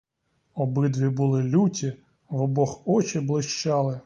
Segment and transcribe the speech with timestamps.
[0.55, 1.93] Обидві були люті,
[2.29, 3.99] в обох очі блищали.